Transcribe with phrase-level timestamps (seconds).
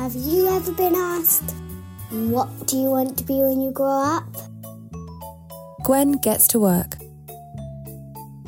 [0.00, 1.54] Have you ever been asked,
[2.10, 4.24] What do you want to be when you grow up?
[5.84, 6.96] Gwen gets to work.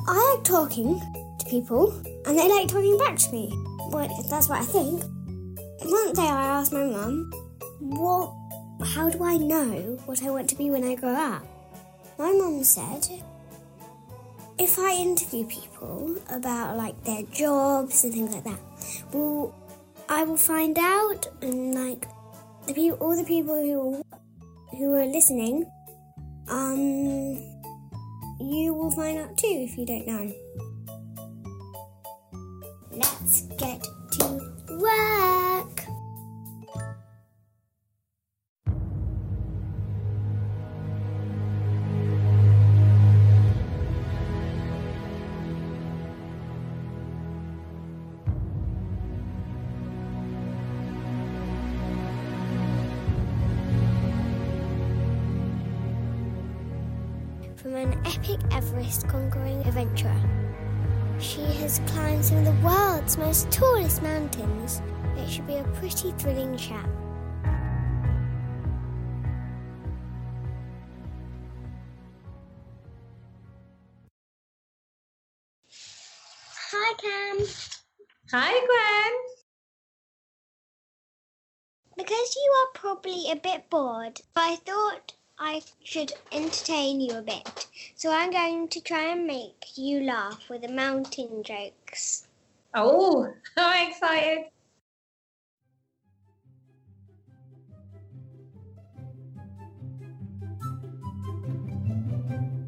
[0.09, 0.99] I like talking
[1.39, 1.93] to people,
[2.25, 3.53] and they like talking back to me.
[3.91, 5.05] Well, that's what I think.
[5.85, 7.31] One day I asked my mum,
[7.81, 8.33] What?
[8.89, 11.45] How do I know what I want to be when I grow up?
[12.19, 13.07] My mum said,
[14.59, 18.61] if I interview people about like their jobs and things like that,
[19.13, 19.55] well,
[20.13, 22.07] I will find out, and like
[22.67, 24.05] the people, all the people who
[24.77, 25.65] who are listening,
[26.49, 27.41] um,
[28.39, 30.31] you will find out too if you don't know.
[57.63, 60.21] From an epic Everest conquering adventurer,
[61.21, 64.83] she has climbed some of the world's most tallest mountains.
[65.17, 66.85] It should be a pretty thrilling chat.
[76.73, 77.47] Hi, Kam.
[78.33, 79.15] Hi, Gwen.
[81.97, 87.67] Because you are probably a bit bored, I thought I should entertain you a bit.
[87.97, 92.27] So I'm going to try and make you laugh with the mountain jokes.
[92.75, 94.45] Oh, I'm excited.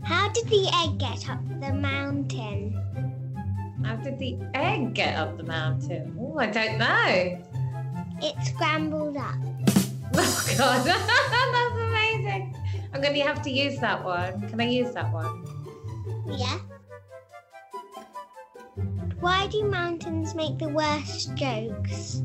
[0.02, 2.80] How did the egg get up the mountain?
[3.84, 6.16] How did the egg get up the mountain?
[6.20, 7.42] Oh, I don't know.
[8.22, 9.34] It scrambled up.
[10.16, 11.40] Oh, God.
[13.04, 14.48] Going to have to use that one.
[14.48, 15.44] Can I use that one?
[16.26, 16.58] Yeah.
[19.20, 22.22] Why do mountains make the worst jokes?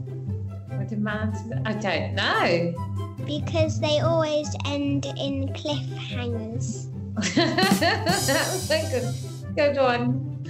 [0.70, 1.52] What did mountains?
[1.66, 3.18] I don't know.
[3.26, 6.88] Because they always end in cliffhangers.
[7.36, 10.48] That's a good, good one.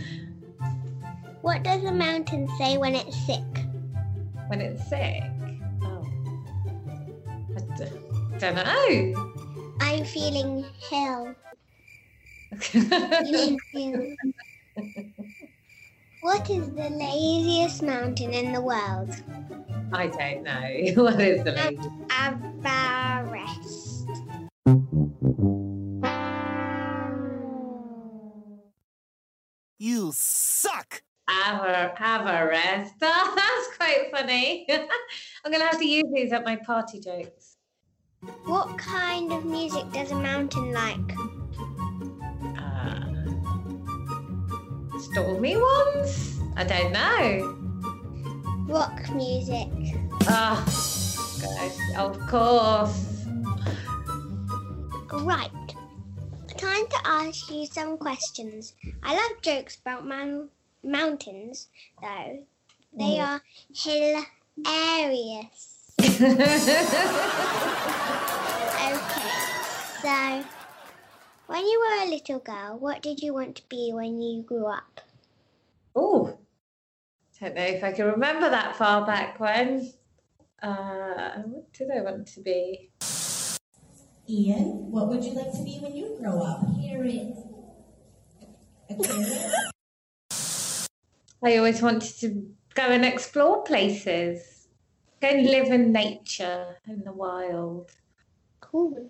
[1.41, 3.66] What does a mountain say when it's sick?
[4.45, 5.23] When it's sick.
[5.81, 6.06] Oh.
[7.57, 9.28] I d- don't know.
[9.79, 11.35] I'm feeling hell.
[12.59, 14.16] Feeling hill.
[16.22, 19.16] What is the laziest mountain in the world?
[19.94, 21.01] I don't know.
[21.03, 21.79] What is the name?
[22.12, 24.07] Everest.
[29.78, 31.01] You suck!
[31.29, 32.95] Have a, have a rest.
[33.01, 34.68] Oh, that's quite funny.
[34.69, 37.49] I'm going to have to use these at my party jokes.
[38.46, 41.12] What kind of music does a mountain like?
[42.57, 43.06] Uh,
[45.00, 46.40] stormy ones?
[46.57, 47.56] I don't know.
[48.68, 49.69] Rock music.
[50.28, 50.63] Oh,
[51.41, 53.25] gosh, of course.
[55.24, 55.51] Right.
[56.57, 58.74] Time to ask you some questions.
[59.01, 60.50] I love jokes about man-
[60.84, 61.69] mountains,
[62.01, 62.46] though.
[62.94, 63.28] They Mm.
[63.28, 63.41] are
[64.66, 65.78] hilarious.
[66.00, 66.16] Okay,
[70.02, 70.44] so
[71.48, 74.66] when you were a little girl, what did you want to be when you grew
[74.66, 75.02] up?
[75.96, 76.40] Oh,
[77.40, 79.92] don't know if I can remember that far back when.
[80.62, 82.92] Uh, what did I want to be?
[84.28, 86.62] Ian, what would you like to be when you grow up?
[86.81, 87.34] Parrot.
[88.90, 89.54] A parrot?
[91.42, 94.59] I always wanted to go and explore places, go
[95.22, 97.91] and live in nature, in the wild.
[98.62, 99.09] Cool.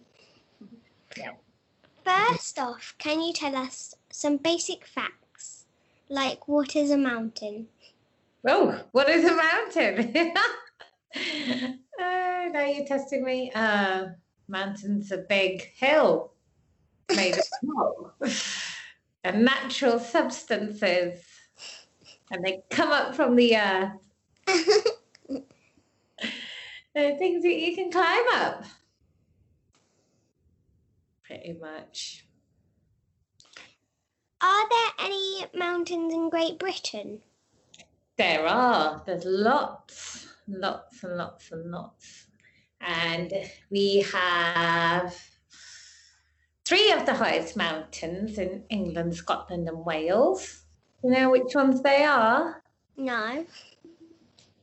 [2.03, 5.65] First off, can you tell us some basic facts?
[6.09, 7.67] Like, what is a mountain?
[8.47, 10.13] Oh, what is a mountain?
[11.99, 13.51] oh, now you're testing me.
[13.53, 14.07] Uh,
[14.47, 16.31] mountain's a big hill
[17.15, 18.15] made of rock
[19.23, 21.23] and natural substances,
[22.31, 23.91] and they come up from the earth.
[26.95, 28.63] They're things that you can climb up.
[31.23, 32.25] Pretty much.
[34.41, 37.21] Are there any mountains in Great Britain?
[38.17, 39.03] There are.
[39.05, 42.27] There's lots, lots and lots and lots.
[42.81, 43.31] And
[43.69, 45.15] we have
[46.65, 50.63] three of the highest mountains in England, Scotland, and Wales.
[51.01, 52.63] Do you know which ones they are?
[52.97, 53.45] No.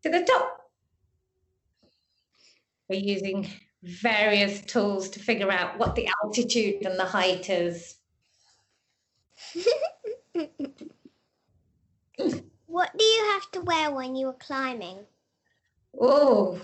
[0.04, 0.72] to the top.
[2.88, 3.50] We're using
[3.84, 7.96] various tools to figure out what the altitude and the height is.
[12.70, 15.00] What do you have to wear when you are climbing?
[16.00, 16.62] Oh,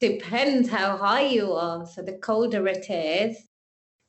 [0.00, 1.86] depends how high you are.
[1.86, 3.38] So the colder it is,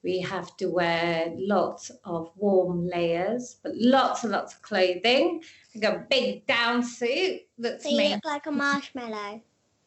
[0.07, 5.43] we have to wear lots of warm layers, but lots and lots of clothing.
[5.75, 9.41] Like a big down suit that's So you made look like a marshmallow.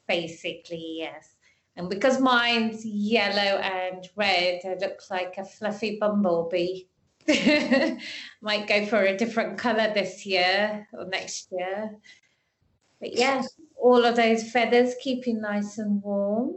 [0.07, 1.37] basically, yes.
[1.77, 6.85] And because mine's yellow and red, it looks like a fluffy bumblebee.
[8.43, 11.97] Might go for a different colour this year or next year.
[13.01, 13.43] But yeah,
[13.75, 16.57] all of those feathers keeping nice and warm.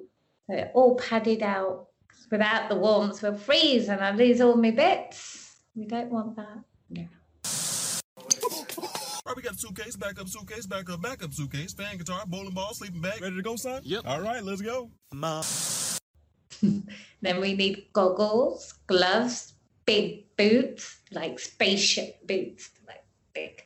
[0.49, 1.87] They're all padded out.
[2.33, 5.55] 'Cause Without the warmth, we'll freeze and I lose all my bits.
[5.75, 6.63] We don't want that.
[6.89, 7.07] No.
[8.79, 12.73] All right, we got a suitcase, backup suitcase, backup, backup suitcase, fan, guitar, bowling ball,
[12.73, 13.21] sleeping bag.
[13.21, 13.83] Ready to go, son?
[13.85, 14.07] Yep.
[14.07, 14.89] All right, let's go.
[17.21, 19.53] Then we need goggles, gloves,
[19.85, 23.03] big boots, like spaceship boots, like
[23.35, 23.63] big.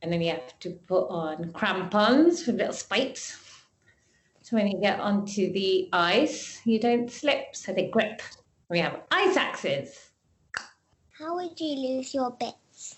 [0.00, 3.36] And then you have to put on crampons with little spikes.
[4.52, 8.20] So when you get onto the ice, you don't slip, so they grip.
[8.68, 10.10] We have ice axes.
[11.12, 12.96] How would you lose your bits?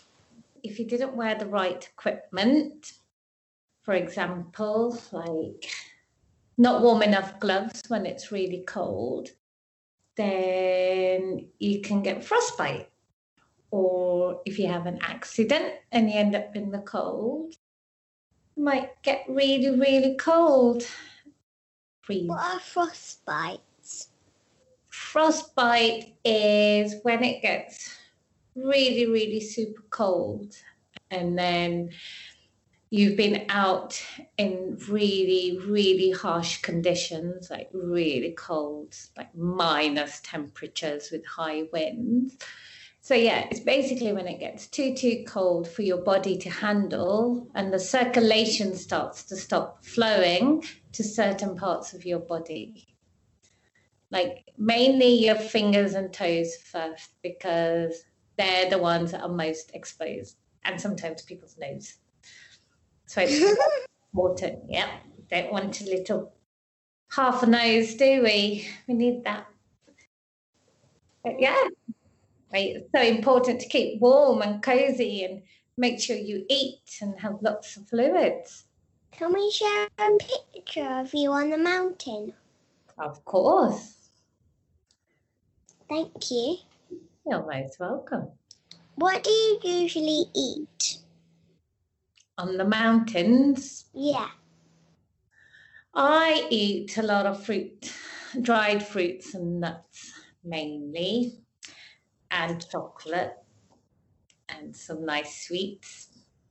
[0.64, 2.94] If you didn't wear the right equipment,
[3.82, 5.70] for example, like
[6.58, 9.28] not warm enough gloves when it's really cold,
[10.16, 12.90] then you can get frostbite.
[13.70, 17.54] Or if you have an accident and you end up in the cold,
[18.56, 20.84] you might get really, really cold.
[22.04, 22.28] Freeze.
[22.28, 24.08] What are frostbites?
[24.88, 27.90] Frostbite is when it gets
[28.54, 30.54] really, really super cold,
[31.10, 31.90] and then
[32.90, 34.00] you've been out
[34.36, 42.36] in really, really harsh conditions, like really cold, like minus temperatures with high winds.
[43.04, 47.46] So, yeah, it's basically when it gets too, too cold for your body to handle,
[47.54, 52.86] and the circulation starts to stop flowing to certain parts of your body.
[54.10, 58.04] Like mainly your fingers and toes first because
[58.38, 61.96] they're the ones that are most exposed and sometimes people's nose.
[63.04, 63.58] So it's
[64.14, 64.60] important.
[64.70, 64.88] Yeah
[65.30, 66.32] don't want a little
[67.10, 68.68] half a nose do we?
[68.86, 69.46] We need that.
[71.22, 71.68] But yeah
[72.54, 75.42] right, it's so important to keep warm and cozy and
[75.76, 78.64] make sure you eat and have lots of fluids
[79.12, 80.10] Can we share a
[80.52, 82.32] picture of you on the mountain?
[82.98, 83.90] of course
[85.88, 86.56] Thank you.
[87.26, 88.28] you're most welcome
[88.94, 90.98] What do you usually eat?
[92.38, 94.28] on the mountains Yeah.
[95.96, 97.92] I eat a lot of fruit,
[98.42, 101.38] dried fruits and nuts mainly,
[102.34, 103.32] and chocolate,
[104.48, 106.08] and some nice sweets,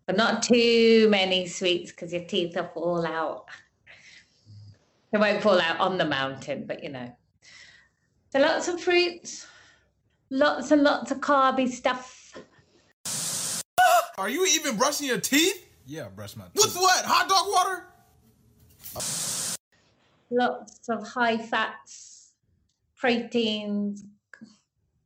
[0.07, 3.45] but not too many sweets because your teeth will fall out.
[5.11, 7.15] They won't fall out on the mountain, but you know.
[8.31, 9.45] So lots of fruits,
[10.31, 12.33] lots and lots of carby stuff.
[14.17, 15.67] Are you even brushing your teeth?
[15.85, 16.63] Yeah, brush my teeth.
[16.63, 17.05] With what?
[17.05, 17.87] Hot dog water?
[20.31, 22.31] lots of high fats,
[22.95, 24.03] proteins,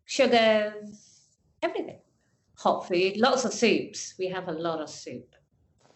[0.07, 1.27] sugars,
[1.61, 1.99] everything.
[2.57, 4.15] Hot food, lots of soups.
[4.17, 5.35] We have a lot of soup.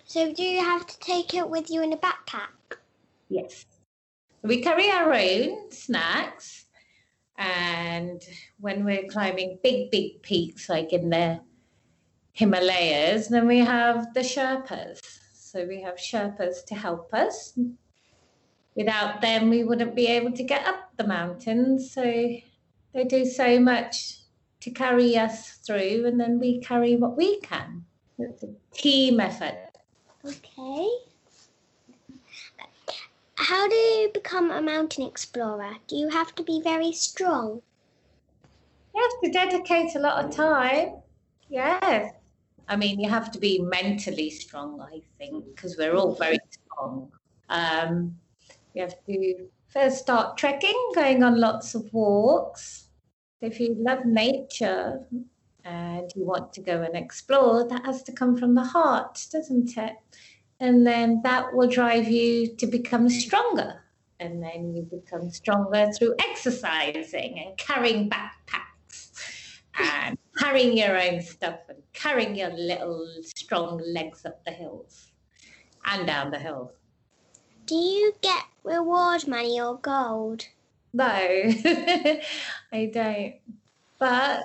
[0.06, 2.78] So do you have to take it with you in a backpack?
[3.30, 3.66] Yes.
[4.44, 6.66] We carry our own snacks.
[7.38, 8.22] And
[8.60, 11.40] when we're climbing big, big peaks like in the
[12.34, 15.00] Himalayas, then we have the Sherpas.
[15.34, 17.58] So we have Sherpas to help us.
[18.76, 21.92] Without them, we wouldn't be able to get up the mountains.
[21.92, 22.04] So
[22.94, 24.18] they do so much
[24.62, 27.86] to carry us through, and then we carry what we can.
[28.20, 29.58] It's a team effort.
[30.26, 30.88] Okay.
[33.36, 35.76] How do you become a mountain explorer?
[35.88, 37.62] Do you have to be very strong?
[38.94, 40.96] You have to dedicate a lot of time.
[41.50, 42.14] Yes.
[42.68, 47.12] I mean, you have to be mentally strong, I think, because we're all very strong.
[47.50, 48.16] Um,
[48.74, 52.90] you have to first start trekking, going on lots of walks.
[53.40, 55.00] If you love nature
[55.64, 59.78] and you want to go and explore, that has to come from the heart, doesn't
[59.78, 59.94] it?
[60.60, 63.82] And then that will drive you to become stronger.
[64.20, 71.60] And then you become stronger through exercising and carrying backpacks and carrying your own stuff
[71.70, 75.12] and carrying your little strong legs up the hills
[75.86, 76.72] and down the hills.
[77.66, 80.48] Do you get reward money or gold?
[80.94, 83.36] No, I don't.
[84.00, 84.44] But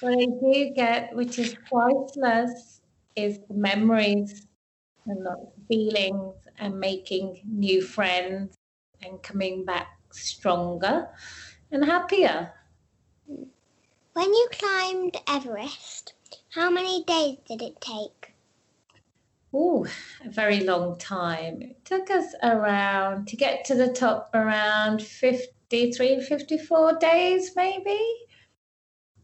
[0.00, 2.80] what I do get, which is priceless,
[3.16, 4.46] is the memories
[5.06, 5.26] and
[5.68, 8.54] feelings and making new friends
[9.02, 11.08] and coming back stronger
[11.70, 12.52] and happier.
[14.12, 16.14] When you climbed Everest,
[16.50, 18.31] how many days did it take?
[19.54, 19.86] Oh,
[20.24, 21.60] a very long time.
[21.60, 28.00] It took us around to get to the top around 53, 54 days, maybe.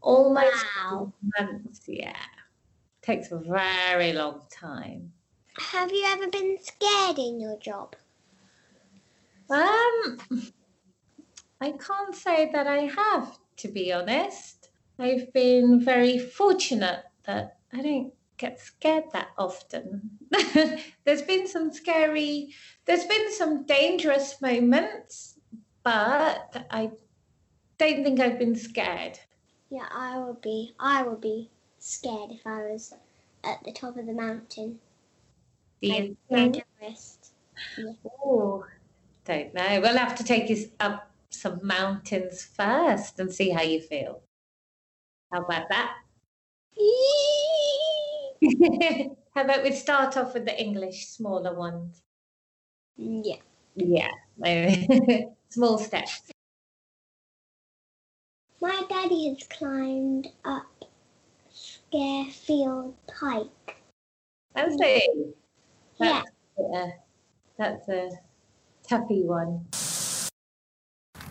[0.01, 1.13] Almost Wow.
[1.39, 2.15] months, yeah.
[3.01, 5.13] Takes a very long time.
[5.57, 7.95] Have you ever been scared in your job?
[9.49, 10.19] Um,
[11.59, 14.69] I can't say that I have, to be honest.
[14.99, 20.17] I've been very fortunate that I don't get scared that often.
[21.05, 22.55] there's been some scary,
[22.85, 25.37] there's been some dangerous moments,
[25.83, 26.91] but I
[27.77, 29.19] don't think I've been scared.
[29.69, 30.73] Yeah, I would be.
[30.79, 32.93] I would be scared if I was
[33.43, 34.79] at the top of the mountain.
[35.81, 36.55] Do you Like think?
[36.55, 37.33] Mount Everest.
[38.23, 38.65] Oh,
[39.25, 39.79] don't know.
[39.81, 44.21] We'll have to take you up some mountains first and see how you feel.
[45.31, 45.95] How about that?
[49.35, 52.01] how about we start off with the English smaller ones?
[52.97, 53.37] yeah.
[53.75, 54.09] Yeah,
[55.49, 56.21] small steps.
[58.61, 60.85] My daddy has climbed up
[61.53, 63.77] Scarefield Pike.
[64.53, 65.35] That's it.
[65.99, 66.23] Yeah.
[66.57, 66.93] That's, a,
[67.57, 68.09] that's a
[68.87, 69.65] toughy one.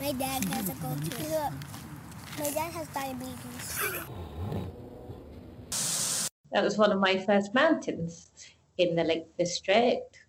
[0.01, 1.53] My dad has a go to.
[2.39, 4.79] My dad has diabetes.
[6.53, 8.31] That was one of my first mountains
[8.77, 10.21] in the Lake District.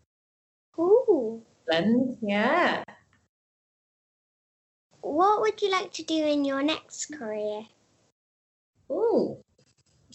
[0.78, 1.42] Ooh.
[1.72, 2.84] And yeah,
[5.02, 7.66] What would you like to do in your next career?
[8.92, 9.38] Ooh,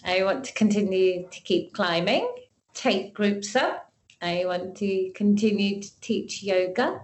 [0.04, 2.28] I want to continue to keep climbing,
[2.74, 3.90] take groups up.
[4.20, 7.00] I want to continue to teach yoga,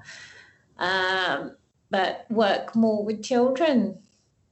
[0.79, 1.57] um,
[1.91, 3.99] but work more with children.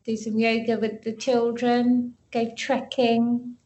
[0.05, 3.57] Do some yoga with the children, go trekking,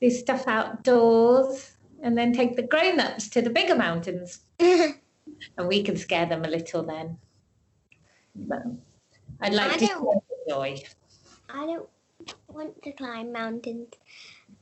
[0.00, 4.40] do stuff outdoors, and then take the grown ups to the bigger mountains.
[5.56, 7.16] And we can scare them a little then.
[8.34, 8.62] But
[9.40, 10.82] I'd like I to enjoy.
[11.48, 11.88] I don't
[12.48, 13.88] want to climb mountains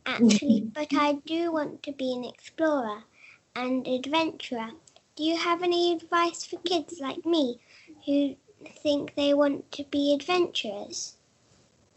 [0.04, 0.24] mm-hmm.
[0.24, 3.02] actually, but I do want to be an explorer
[3.56, 4.70] and adventurer.
[5.16, 7.60] Do you have any advice for kids like me
[8.06, 8.36] who
[8.82, 11.17] think they want to be adventurers?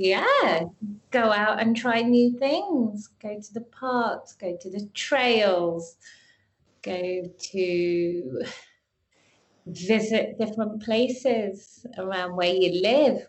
[0.04, 0.64] Yeah,
[1.12, 3.08] go out and try new things.
[3.22, 5.96] Go to the parks, go to the trails,
[6.82, 8.44] go to
[9.68, 13.28] visit different places around where you live.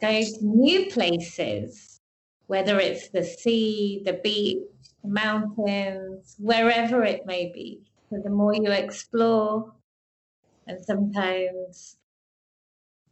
[0.00, 2.00] Go to new places,
[2.46, 4.62] whether it's the sea, the beach,
[5.04, 7.82] the mountains, wherever it may be.
[8.08, 9.74] So the more you explore,
[10.66, 11.98] and sometimes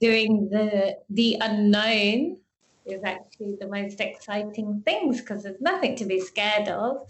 [0.00, 2.38] doing the the unknown
[2.86, 7.08] is actually the most exciting things because there's nothing to be scared of.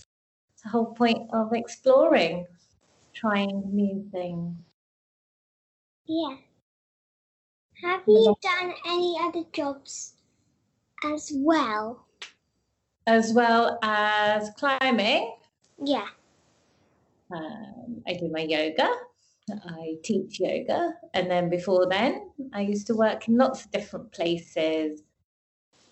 [0.52, 2.46] It's the whole point of exploring,
[3.14, 4.56] trying new things.
[6.06, 6.36] Yeah.
[7.82, 10.14] Have you done any other jobs
[11.04, 12.06] as well?
[13.06, 15.34] As well as climbing,
[15.82, 16.08] Yeah.
[17.30, 18.88] um, I do my yoga.
[19.50, 20.94] I teach yoga.
[21.12, 25.02] And then before then, I used to work in lots of different places.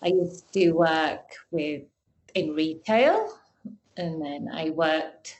[0.03, 1.83] I used to work with
[2.35, 3.39] in retail,
[3.95, 5.39] and then I worked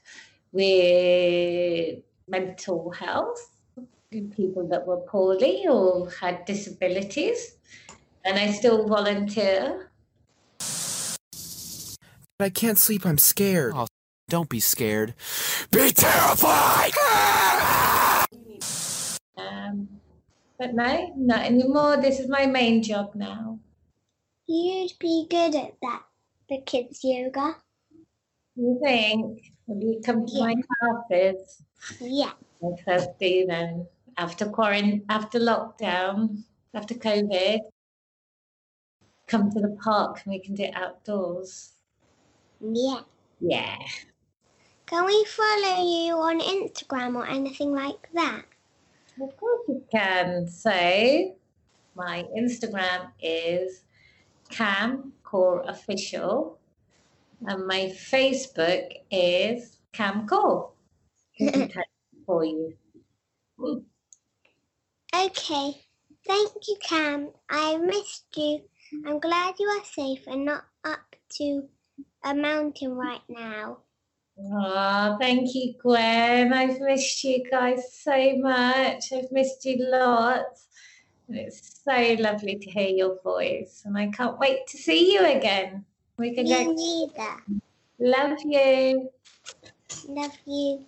[0.54, 7.58] with mental health, with people that were poorly or had disabilities.
[8.24, 9.92] And I still volunteer.
[12.40, 13.74] But I can't sleep, I'm scared.
[13.76, 13.88] Oh,
[14.30, 15.14] don't be scared.
[15.72, 16.94] Be terrified!
[19.36, 19.90] Um,
[20.58, 21.98] but no, not anymore.
[21.98, 23.53] This is my main job now.
[24.48, 26.04] You'd be good at that
[26.50, 27.56] the kids yoga.
[28.56, 29.54] You think?
[29.66, 31.64] Will you come to my classes?
[32.00, 32.34] Yeah.
[32.62, 33.88] Let's do then.
[34.18, 37.60] After quarantine, after lockdown, after COVID,
[39.28, 41.74] come to the park and we can do it outdoors.
[42.62, 43.02] Yeah.
[43.40, 43.78] Yeah.
[44.86, 48.44] Can we follow you on Instagram or anything like that?
[49.22, 50.48] Of course you can.
[50.48, 51.36] So
[51.96, 53.82] my Instagram is
[54.54, 56.60] Kam Kaur Official,
[57.48, 60.72] and my Facebook is Kam Kaur.
[62.26, 62.74] for you.
[65.16, 65.72] Okay.
[66.26, 67.30] Thank you, Kam.
[67.50, 68.62] I missed you.
[69.06, 71.64] I'm glad you are safe and not up to
[72.24, 73.80] a mountain right now.
[74.40, 76.54] Oh, thank you, Gwen.
[76.54, 79.12] I've missed you guys so much.
[79.12, 80.68] I've missed you lots.
[81.30, 83.84] It's so lovely to hear your voice.
[83.86, 85.86] And I can't wait to see you again.
[86.18, 86.72] We can Me go.
[86.74, 87.44] neither.
[88.00, 89.10] Love you.
[90.08, 90.86] Love you.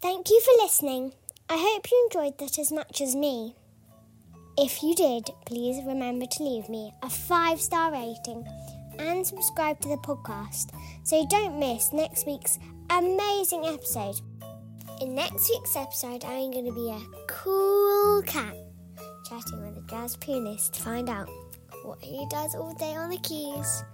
[0.00, 1.12] Thank you for listening.
[1.48, 3.54] I hope you enjoyed that as much as me.
[4.56, 8.46] If you did, please remember to leave me a five star rating
[8.98, 10.70] and subscribe to the podcast
[11.04, 12.58] so you don't miss next week's
[12.90, 14.20] amazing episode.
[15.00, 18.56] In next week's episode, I'm going to be a cool cat
[19.28, 21.28] chatting with a jazz pianist to find out
[21.82, 23.84] what he does all day on the keys.